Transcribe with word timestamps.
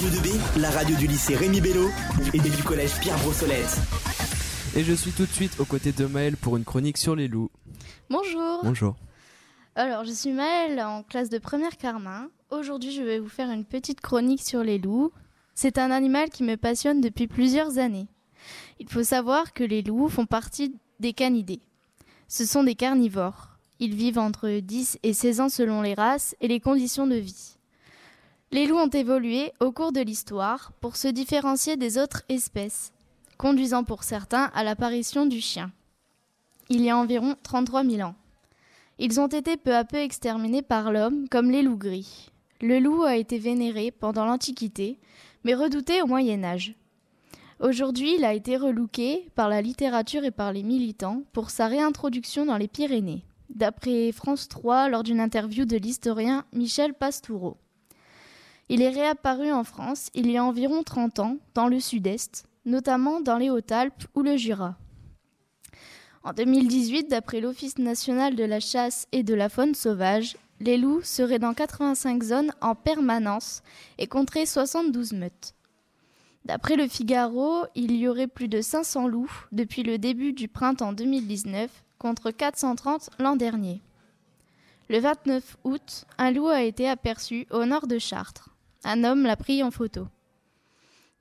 Radio 0.00 0.18
2B, 0.18 0.60
la 0.62 0.70
radio 0.70 0.96
du 0.96 1.06
lycée 1.06 1.36
Rémi 1.36 1.60
Bello 1.60 1.90
et 2.32 2.38
du 2.38 2.62
collège 2.62 2.98
Pierre 3.00 3.18
Brossolette. 3.18 3.76
Et 4.74 4.82
je 4.82 4.94
suis 4.94 5.10
tout 5.10 5.26
de 5.26 5.30
suite 5.30 5.60
aux 5.60 5.66
côtés 5.66 5.92
de 5.92 6.06
Maël 6.06 6.38
pour 6.38 6.56
une 6.56 6.64
chronique 6.64 6.96
sur 6.96 7.14
les 7.14 7.28
loups. 7.28 7.50
Bonjour. 8.08 8.60
Bonjour. 8.62 8.96
Alors, 9.74 10.06
je 10.06 10.12
suis 10.12 10.32
Maëlle 10.32 10.80
en 10.80 11.02
classe 11.02 11.28
de 11.28 11.36
première 11.36 11.76
Carmin. 11.76 12.30
Aujourd'hui, 12.50 12.92
je 12.92 13.02
vais 13.02 13.18
vous 13.18 13.28
faire 13.28 13.50
une 13.50 13.66
petite 13.66 14.00
chronique 14.00 14.40
sur 14.40 14.62
les 14.62 14.78
loups. 14.78 15.12
C'est 15.54 15.76
un 15.76 15.90
animal 15.90 16.30
qui 16.30 16.44
me 16.44 16.56
passionne 16.56 17.02
depuis 17.02 17.26
plusieurs 17.26 17.76
années. 17.76 18.08
Il 18.78 18.88
faut 18.88 19.04
savoir 19.04 19.52
que 19.52 19.64
les 19.64 19.82
loups 19.82 20.08
font 20.08 20.24
partie 20.24 20.74
des 21.00 21.12
canidés. 21.12 21.60
Ce 22.26 22.46
sont 22.46 22.64
des 22.64 22.74
carnivores. 22.74 23.58
Ils 23.80 23.94
vivent 23.94 24.18
entre 24.18 24.48
10 24.48 24.98
et 25.02 25.12
16 25.12 25.40
ans 25.42 25.50
selon 25.50 25.82
les 25.82 25.92
races 25.92 26.34
et 26.40 26.48
les 26.48 26.60
conditions 26.60 27.06
de 27.06 27.16
vie. 27.16 27.58
Les 28.52 28.66
loups 28.66 28.78
ont 28.78 28.88
évolué 28.88 29.52
au 29.60 29.70
cours 29.70 29.92
de 29.92 30.00
l'histoire 30.00 30.72
pour 30.80 30.96
se 30.96 31.06
différencier 31.06 31.76
des 31.76 31.98
autres 31.98 32.22
espèces, 32.28 32.92
conduisant 33.38 33.84
pour 33.84 34.02
certains 34.02 34.50
à 34.54 34.64
l'apparition 34.64 35.24
du 35.24 35.40
chien. 35.40 35.70
Il 36.68 36.80
y 36.80 36.90
a 36.90 36.96
environ 36.96 37.36
33 37.42 37.84
000 37.84 38.00
ans. 38.00 38.16
Ils 38.98 39.20
ont 39.20 39.28
été 39.28 39.56
peu 39.56 39.74
à 39.74 39.84
peu 39.84 39.98
exterminés 39.98 40.62
par 40.62 40.90
l'homme 40.90 41.28
comme 41.28 41.50
les 41.50 41.62
loups 41.62 41.76
gris. 41.76 42.30
Le 42.60 42.80
loup 42.80 43.04
a 43.04 43.16
été 43.16 43.38
vénéré 43.38 43.92
pendant 43.92 44.24
l'Antiquité, 44.24 44.98
mais 45.44 45.54
redouté 45.54 46.02
au 46.02 46.06
Moyen 46.06 46.42
Âge. 46.42 46.74
Aujourd'hui, 47.60 48.16
il 48.16 48.24
a 48.24 48.34
été 48.34 48.56
relooké 48.56 49.30
par 49.34 49.48
la 49.48 49.62
littérature 49.62 50.24
et 50.24 50.30
par 50.30 50.52
les 50.52 50.62
militants 50.62 51.22
pour 51.32 51.50
sa 51.50 51.68
réintroduction 51.68 52.46
dans 52.46 52.56
les 52.56 52.68
Pyrénées 52.68 53.24
d'après 53.54 54.12
France 54.12 54.48
3 54.48 54.88
lors 54.88 55.02
d'une 55.02 55.20
interview 55.20 55.64
de 55.64 55.76
l'historien 55.76 56.44
Michel 56.52 56.94
Pastoureau. 56.94 57.56
Il 58.72 58.82
est 58.82 58.90
réapparu 58.90 59.50
en 59.50 59.64
France 59.64 60.10
il 60.14 60.30
y 60.30 60.36
a 60.36 60.44
environ 60.44 60.84
30 60.84 61.18
ans, 61.18 61.38
dans 61.54 61.66
le 61.66 61.80
sud-est, 61.80 62.44
notamment 62.64 63.20
dans 63.20 63.36
les 63.36 63.50
Hautes-Alpes 63.50 64.04
ou 64.14 64.22
le 64.22 64.36
Jura. 64.36 64.76
En 66.22 66.32
2018, 66.32 67.10
d'après 67.10 67.40
l'Office 67.40 67.78
national 67.78 68.36
de 68.36 68.44
la 68.44 68.60
chasse 68.60 69.08
et 69.10 69.24
de 69.24 69.34
la 69.34 69.48
faune 69.48 69.74
sauvage, 69.74 70.36
les 70.60 70.76
loups 70.76 71.02
seraient 71.02 71.40
dans 71.40 71.52
85 71.52 72.22
zones 72.22 72.52
en 72.60 72.76
permanence 72.76 73.64
et 73.98 74.06
compteraient 74.06 74.46
72 74.46 75.14
meutes. 75.14 75.54
D'après 76.44 76.76
le 76.76 76.86
Figaro, 76.86 77.64
il 77.74 77.96
y 77.96 78.06
aurait 78.06 78.28
plus 78.28 78.46
de 78.46 78.60
500 78.60 79.08
loups 79.08 79.46
depuis 79.50 79.82
le 79.82 79.98
début 79.98 80.32
du 80.32 80.46
printemps 80.46 80.92
2019 80.92 81.68
contre 81.98 82.30
430 82.30 83.10
l'an 83.18 83.34
dernier. 83.34 83.82
Le 84.88 85.00
29 85.00 85.56
août, 85.64 86.04
un 86.18 86.30
loup 86.30 86.46
a 86.46 86.62
été 86.62 86.88
aperçu 86.88 87.48
au 87.50 87.64
nord 87.64 87.88
de 87.88 87.98
Chartres. 87.98 88.49
Un 88.84 89.04
homme 89.04 89.24
l'a 89.24 89.36
pris 89.36 89.62
en 89.62 89.70
photo. 89.70 90.06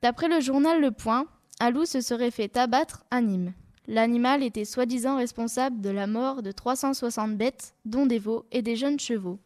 D'après 0.02 0.30
le 0.30 0.40
journal 0.40 0.80
Le 0.80 0.92
Point, 0.92 1.28
un 1.60 1.72
loup 1.72 1.86
se 1.86 2.00
serait 2.00 2.32
fait 2.32 2.56
abattre 2.56 3.04
à 3.12 3.22
Nîmes. 3.22 3.54
L'animal 3.88 4.44
était 4.44 4.66
soi-disant 4.66 5.18
responsable 5.18 5.82
de 5.82 5.90
la 5.90 6.08
mort 6.08 6.42
de 6.44 6.52
360 6.52 7.36
bêtes, 7.36 7.74
dont 7.86 8.06
des 8.06 8.20
veaux 8.20 8.46
et 8.52 8.62
des 8.62 8.76
jeunes 8.76 9.00
chevaux. 9.00 9.40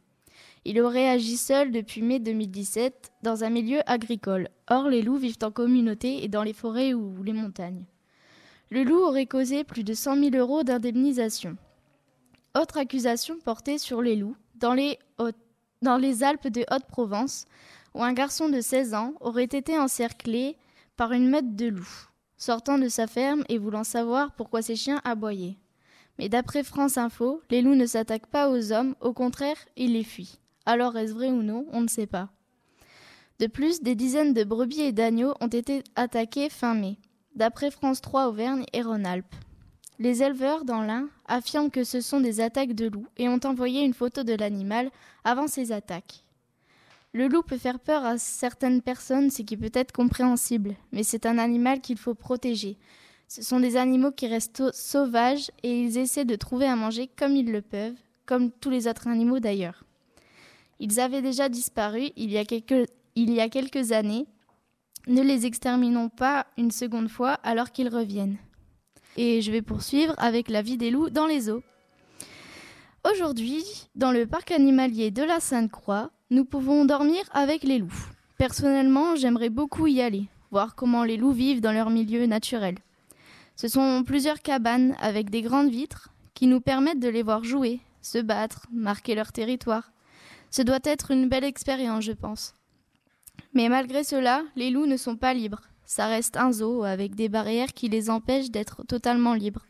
Il 0.66 0.80
aurait 0.80 1.10
agi 1.10 1.38
seul 1.38 1.72
depuis 1.72 2.02
mai 2.02 2.20
2017 2.20 3.12
dans 3.24 3.44
un 3.44 3.50
milieu 3.50 3.80
agricole. 3.86 4.50
Or, 4.70 4.90
les 4.90 5.02
loups 5.02 5.18
vivent 5.18 5.38
en 5.44 5.52
communauté 5.52 6.24
et 6.24 6.28
dans 6.28 6.44
les 6.44 6.54
forêts 6.54 6.94
ou 6.94 7.24
les 7.24 7.34
montagnes. 7.34 7.86
Le 8.70 8.84
loup 8.84 9.00
aurait 9.00 9.26
causé 9.26 9.64
plus 9.64 9.84
de 9.84 9.94
100 9.94 10.32
000 10.32 10.36
euros 10.36 10.64
d'indemnisation. 10.64 11.58
Autre 12.60 12.78
accusation 12.78 13.38
portée 13.44 13.78
sur 13.78 14.02
les 14.02 14.16
loups 14.16 14.36
dans 14.56 14.74
les, 14.74 15.00
dans 15.82 15.98
les 15.98 16.24
Alpes 16.24 16.48
de 16.48 16.66
Haute-Provence, 16.72 17.46
où 17.94 18.04
un 18.04 18.14
garçon 18.14 18.50
de 18.50 18.62
16 18.62 18.94
ans 18.94 19.14
aurait 19.20 19.44
été 19.44 19.78
encerclé 19.78 20.58
par 20.98 21.12
une 21.12 21.30
meute 21.30 21.56
de 21.56 21.68
loups, 21.68 22.10
sortant 22.38 22.78
de 22.78 22.88
sa 22.88 23.08
ferme 23.08 23.44
et 23.50 23.58
voulant 23.58 23.84
savoir 23.84 24.32
pourquoi 24.34 24.62
ses 24.62 24.76
chiens 24.76 25.02
aboyaient. 25.04 25.58
Mais 26.20 26.30
d'après 26.30 26.64
France 26.64 26.98
Info, 26.98 27.42
les 27.50 27.62
loups 27.62 27.76
ne 27.76 27.86
s'attaquent 27.86 28.28
pas 28.28 28.50
aux 28.50 28.72
hommes, 28.72 28.96
au 29.02 29.14
contraire, 29.14 29.58
ils 29.76 29.94
les 29.94 30.04
fuient. 30.04 30.40
Alors 30.66 30.96
est-ce 30.98 31.14
vrai 31.14 31.32
ou 31.32 31.42
non 31.42 31.66
On 31.72 31.82
ne 31.82 31.88
sait 31.88 32.08
pas. 32.08 32.30
De 33.40 33.48
plus, 33.48 33.82
des 33.82 33.96
dizaines 33.96 34.34
de 34.34 34.44
brebis 34.44 34.82
et 34.82 34.92
d'agneaux 34.92 35.34
ont 35.42 35.48
été 35.48 35.84
attaqués 35.96 36.50
fin 36.50 36.76
mai 36.76 36.98
d'après 37.36 37.72
France 37.72 38.02
3 38.02 38.28
Auvergne 38.28 38.66
et 38.74 38.82
Rhône-Alpes. 38.82 39.36
Les 40.00 40.24
éleveurs 40.24 40.66
dans 40.66 40.82
l'Ain 40.82 41.08
affirment 41.26 41.72
que 41.72 41.84
ce 41.84 42.02
sont 42.02 42.20
des 42.20 42.42
attaques 42.42 42.74
de 42.74 42.88
loups 42.88 43.08
et 43.18 43.30
ont 43.30 43.40
envoyé 43.44 43.84
une 43.84 43.94
photo 43.94 44.24
de 44.24 44.34
l'animal 44.34 44.92
avant 45.24 45.48
ces 45.48 45.72
attaques. 45.72 46.23
Le 47.16 47.28
loup 47.28 47.44
peut 47.44 47.60
faire 47.60 47.80
peur 47.80 48.04
à 48.04 48.18
certaines 48.18 48.82
personnes, 48.82 49.30
ce 49.30 49.44
qui 49.44 49.56
peut 49.56 49.70
être 49.76 49.92
compréhensible, 49.92 50.76
mais 50.92 51.04
c'est 51.04 51.28
un 51.28 51.38
animal 51.38 51.80
qu'il 51.80 52.00
faut 52.00 52.16
protéger. 52.16 52.76
Ce 53.28 53.44
sont 53.44 53.60
des 53.60 53.78
animaux 53.78 54.12
qui 54.12 54.26
restent 54.26 54.74
sauvages 54.74 55.52
et 55.62 55.80
ils 55.80 56.00
essaient 56.00 56.26
de 56.26 56.36
trouver 56.36 56.66
à 56.66 56.76
manger 56.76 57.08
comme 57.16 57.36
ils 57.36 57.52
le 57.52 57.62
peuvent, 57.62 57.98
comme 58.26 58.50
tous 58.50 58.72
les 58.72 58.88
autres 58.88 59.08
animaux 59.08 59.40
d'ailleurs. 59.40 59.84
Ils 60.80 61.00
avaient 61.00 61.22
déjà 61.22 61.50
disparu 61.50 62.10
il 62.16 62.32
y 62.32 62.38
a 62.40 62.46
quelques, 62.46 63.92
années 63.92 64.26
ne 65.06 65.22
les 65.22 65.46
exterminons 65.46 66.10
pas 66.10 66.48
une 66.58 66.72
seconde 66.72 67.10
fois 67.10 67.34
alors 67.44 67.72
qu'ils 67.72 67.90
reviennent. 67.90 68.38
Et 69.18 69.42
je 69.42 69.52
vais 69.52 69.62
poursuivre 69.62 70.16
avec 70.18 70.50
la 70.50 70.64
vie 70.64 70.78
des 70.78 70.90
loups 70.90 71.12
dans 71.12 71.28
les 71.28 71.52
eaux. 71.52 71.62
Aujourd'hui, 73.12 73.64
dans 73.96 74.12
le 74.12 74.26
parc 74.26 74.50
animalier 74.52 75.12
de 75.12 75.22
la 75.22 75.40
Sainte-Croix, 75.40 76.10
nous 76.34 76.46
pouvons 76.46 76.84
dormir 76.84 77.22
avec 77.32 77.62
les 77.62 77.78
loups. 77.78 78.10
Personnellement, 78.40 79.16
j'aimerais 79.16 79.52
beaucoup 79.52 79.86
y 79.86 80.02
aller, 80.02 80.26
voir 80.50 80.74
comment 80.74 81.04
les 81.04 81.16
loups 81.16 81.32
vivent 81.32 81.62
dans 81.62 81.72
leur 81.72 81.92
milieu 81.92 82.26
naturel. 82.26 82.76
Ce 83.56 83.68
sont 83.68 84.04
plusieurs 84.04 84.42
cabanes 84.42 84.96
avec 85.00 85.30
des 85.30 85.44
grandes 85.44 85.70
vitres 85.70 86.10
qui 86.34 86.48
nous 86.48 86.60
permettent 86.60 87.00
de 87.00 87.08
les 87.08 87.22
voir 87.22 87.44
jouer, 87.44 87.82
se 88.02 88.18
battre, 88.18 88.66
marquer 88.72 89.14
leur 89.14 89.32
territoire. 89.32 89.92
Ce 90.50 90.64
doit 90.64 90.80
être 90.84 91.12
une 91.12 91.30
belle 91.30 91.44
expérience, 91.44 92.04
je 92.04 92.14
pense. 92.14 92.56
Mais 93.54 93.70
malgré 93.70 94.04
cela, 94.04 94.42
les 94.56 94.72
loups 94.72 94.88
ne 94.88 94.98
sont 94.98 95.16
pas 95.16 95.36
libres. 95.36 95.62
Ça 95.86 96.08
reste 96.08 96.36
un 96.36 96.52
zoo 96.52 96.84
avec 96.84 97.14
des 97.14 97.30
barrières 97.30 97.74
qui 97.74 97.90
les 97.90 98.10
empêchent 98.10 98.50
d'être 98.50 98.84
totalement 98.88 99.36
libres. 99.36 99.68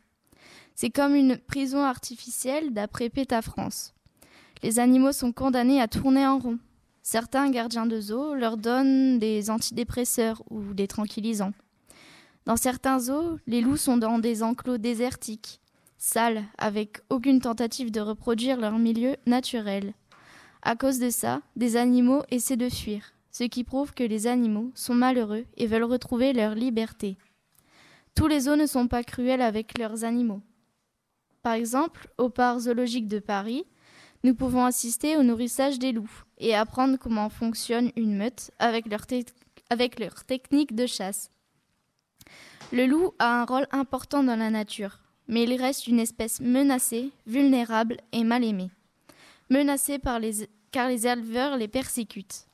C'est 0.76 0.92
comme 0.92 1.16
une 1.16 1.38
prison 1.38 1.84
artificielle 1.84 2.72
d'après 2.72 3.10
PETA 3.10 3.42
France. 3.42 3.94
Les 4.64 4.80
animaux 4.80 5.12
sont 5.12 5.32
condamnés 5.32 5.82
à 5.82 5.88
tourner 5.88 6.26
en 6.26 6.40
rond. 6.40 6.58
Certains 7.02 7.50
gardiens 7.52 7.86
de 7.86 8.00
zoo 8.00 8.34
leur 8.34 8.58
donnent 8.58 9.20
des 9.20 9.50
antidépresseurs 9.50 10.42
ou 10.50 10.74
des 10.74 10.88
tranquillisants. 10.88 11.54
Dans 12.46 12.56
certains 12.56 13.00
zoos, 13.00 13.38
les 13.46 13.62
loups 13.62 13.78
sont 13.78 13.98
dans 13.98 14.20
des 14.20 14.42
enclos 14.42 14.78
désertiques, 14.78 15.60
sales, 15.98 16.44
avec 16.58 17.02
aucune 17.10 17.42
tentative 17.42 17.92
de 17.92 18.00
reproduire 18.00 18.60
leur 18.60 18.80
milieu 18.80 19.18
naturel. 19.26 19.94
À 20.62 20.76
cause 20.76 20.98
de 20.98 21.10
ça, 21.10 21.42
des 21.56 21.76
animaux 21.76 22.24
essaient 22.32 22.58
de 22.58 22.70
fuir 22.70 23.14
ce 23.34 23.44
qui 23.44 23.64
prouve 23.64 23.94
que 23.94 24.04
les 24.04 24.28
animaux 24.28 24.72
sont 24.76 24.94
malheureux 24.94 25.46
et 25.58 25.66
veulent 25.66 25.84
retrouver 25.84 26.34
leur 26.34 26.54
liberté. 26.54 27.18
Tous 28.16 28.28
les 28.28 28.42
zoos 28.42 28.56
ne 28.56 28.68
sont 28.68 28.88
pas 28.88 29.04
cruels 29.04 29.42
avec 29.42 29.78
leurs 29.78 30.04
animaux. 30.04 30.42
Par 31.42 31.54
exemple, 31.54 32.08
au 32.20 32.30
parc 32.30 32.60
zoologique 32.60 33.08
de 33.08 33.18
Paris, 33.18 33.66
nous 34.24 34.36
pouvons 34.36 34.66
assister 34.66 35.18
au 35.18 35.24
nourrissage 35.24 35.80
des 35.80 35.92
loups 35.92 36.24
et 36.38 36.56
apprendre 36.56 36.98
comment 36.98 37.30
fonctionne 37.30 37.92
une 37.96 38.16
meute 38.16 38.52
avec 38.58 38.88
leur, 38.88 39.02
avec 39.70 40.00
leur 40.00 40.24
technique 40.24 40.76
de 40.76 40.86
chasse. 40.86 41.30
Le 42.72 42.86
loup 42.86 43.14
a 43.20 43.42
un 43.42 43.46
rôle 43.46 43.68
important 43.72 44.24
dans 44.24 44.38
la 44.38 44.50
nature, 44.50 45.00
mais 45.28 45.44
il 45.44 45.62
reste 45.62 45.88
une 45.88 46.00
espèce 46.00 46.40
menacée, 46.40 47.12
vulnérable 47.28 47.98
et 48.14 48.24
mal 48.24 48.44
aimée. 48.44 48.72
Menacée 49.50 50.00
par 50.00 50.20
les, 50.20 50.50
car 50.72 50.88
les 50.88 51.06
éleveurs 51.06 51.58
les 51.58 51.68
persécutent. 51.68 52.48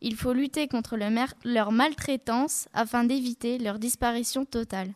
Il 0.00 0.16
faut 0.16 0.32
lutter 0.32 0.68
contre 0.68 0.98
leur 1.44 1.72
maltraitance 1.72 2.68
afin 2.74 3.04
d'éviter 3.04 3.58
leur 3.58 3.78
disparition 3.78 4.44
totale. 4.44 4.92